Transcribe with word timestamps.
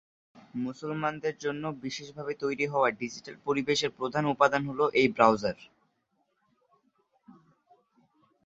মুসলমানদের 0.57 1.35
জন্য 1.37 1.63
বিশেষ 1.83 2.07
ভাবে 2.17 2.33
তৈরি 2.43 2.65
হওয়া 2.67 2.89
ডিজিটাল 3.01 3.35
পরিবেশের 3.45 3.91
প্রধান 3.99 4.23
উপাদান 4.25 4.61
হলো 4.69 4.85
এই 4.93 5.07
ব্রাউজার। 5.15 5.57